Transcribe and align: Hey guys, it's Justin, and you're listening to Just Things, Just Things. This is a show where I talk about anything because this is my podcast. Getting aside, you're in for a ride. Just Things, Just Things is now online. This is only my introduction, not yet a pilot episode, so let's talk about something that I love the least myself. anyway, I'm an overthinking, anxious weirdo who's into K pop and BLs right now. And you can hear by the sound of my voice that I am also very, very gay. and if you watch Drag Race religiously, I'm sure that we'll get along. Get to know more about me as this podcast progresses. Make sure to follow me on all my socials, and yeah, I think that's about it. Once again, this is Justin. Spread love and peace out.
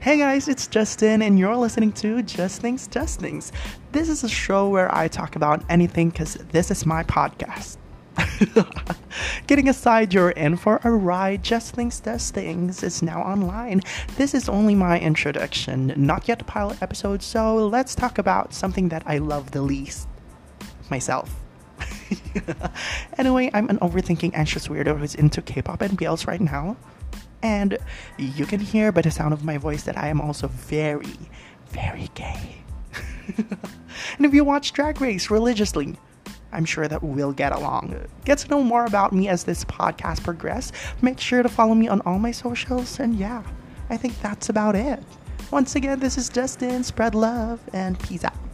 Hey 0.00 0.16
guys, 0.16 0.46
it's 0.46 0.68
Justin, 0.68 1.22
and 1.22 1.40
you're 1.40 1.56
listening 1.56 1.90
to 1.94 2.22
Just 2.22 2.60
Things, 2.60 2.86
Just 2.86 3.18
Things. 3.18 3.50
This 3.90 4.08
is 4.08 4.22
a 4.22 4.28
show 4.28 4.68
where 4.68 4.94
I 4.94 5.08
talk 5.08 5.34
about 5.34 5.64
anything 5.68 6.10
because 6.10 6.34
this 6.52 6.70
is 6.70 6.86
my 6.86 7.02
podcast. 7.02 7.78
Getting 9.48 9.68
aside, 9.68 10.14
you're 10.14 10.30
in 10.30 10.56
for 10.56 10.80
a 10.84 10.92
ride. 10.92 11.42
Just 11.42 11.74
Things, 11.74 11.98
Just 11.98 12.32
Things 12.32 12.84
is 12.84 13.02
now 13.02 13.22
online. 13.22 13.80
This 14.16 14.34
is 14.34 14.48
only 14.48 14.76
my 14.76 15.00
introduction, 15.00 15.92
not 15.96 16.28
yet 16.28 16.42
a 16.42 16.44
pilot 16.44 16.80
episode, 16.80 17.20
so 17.20 17.66
let's 17.66 17.96
talk 17.96 18.18
about 18.18 18.54
something 18.54 18.90
that 18.90 19.02
I 19.04 19.18
love 19.18 19.50
the 19.50 19.62
least 19.62 20.06
myself. 20.90 21.34
anyway, 23.18 23.50
I'm 23.52 23.68
an 23.68 23.80
overthinking, 23.80 24.30
anxious 24.32 24.68
weirdo 24.68 24.96
who's 24.96 25.16
into 25.16 25.42
K 25.42 25.60
pop 25.60 25.82
and 25.82 25.98
BLs 25.98 26.28
right 26.28 26.40
now. 26.40 26.76
And 27.42 27.78
you 28.16 28.46
can 28.46 28.60
hear 28.60 28.90
by 28.92 29.02
the 29.02 29.10
sound 29.10 29.32
of 29.32 29.44
my 29.44 29.58
voice 29.58 29.84
that 29.84 29.96
I 29.96 30.08
am 30.08 30.20
also 30.20 30.48
very, 30.48 31.14
very 31.68 32.10
gay. 32.14 32.64
and 33.36 34.26
if 34.26 34.34
you 34.34 34.44
watch 34.44 34.72
Drag 34.72 35.00
Race 35.00 35.30
religiously, 35.30 35.96
I'm 36.52 36.64
sure 36.64 36.88
that 36.88 37.02
we'll 37.02 37.32
get 37.32 37.52
along. 37.52 37.94
Get 38.24 38.38
to 38.38 38.48
know 38.48 38.62
more 38.62 38.86
about 38.86 39.12
me 39.12 39.28
as 39.28 39.44
this 39.44 39.64
podcast 39.64 40.24
progresses. 40.24 40.72
Make 41.02 41.20
sure 41.20 41.42
to 41.42 41.48
follow 41.48 41.74
me 41.74 41.88
on 41.88 42.00
all 42.02 42.18
my 42.18 42.30
socials, 42.30 42.98
and 43.00 43.16
yeah, 43.16 43.42
I 43.90 43.96
think 43.96 44.20
that's 44.20 44.48
about 44.48 44.74
it. 44.74 45.02
Once 45.50 45.76
again, 45.76 46.00
this 46.00 46.18
is 46.18 46.28
Justin. 46.28 46.84
Spread 46.84 47.14
love 47.14 47.60
and 47.72 47.98
peace 48.00 48.24
out. 48.24 48.47